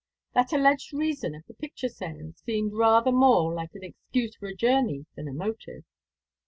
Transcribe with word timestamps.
That 0.33 0.51
alleged 0.51 0.93
reason 0.93 1.35
of 1.35 1.45
the 1.45 1.53
picture 1.53 1.87
sale 1.87 2.31
seemed 2.35 2.73
rather 2.73 3.11
more 3.11 3.53
like 3.53 3.75
an 3.75 3.83
excuse 3.83 4.35
for 4.35 4.47
a 4.47 4.55
journey 4.55 5.05
than 5.15 5.27
a 5.27 5.31
motive. 5.31 5.83